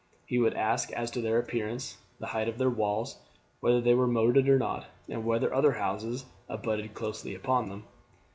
He 0.25 0.39
would 0.39 0.55
ask 0.55 0.89
as 0.93 1.11
to 1.11 1.21
their 1.21 1.37
appearance, 1.37 1.97
the 2.19 2.25
height 2.33 2.49
of 2.49 2.57
their 2.57 2.71
walls, 2.71 3.19
whether 3.59 3.79
they 3.79 3.93
were 3.93 4.07
moated 4.07 4.49
or 4.49 4.57
not, 4.57 4.87
and 5.07 5.23
whether 5.25 5.53
other 5.53 5.73
houses 5.73 6.25
abutted 6.49 6.95
closely 6.95 7.35
upon 7.35 7.69
them. 7.69 7.83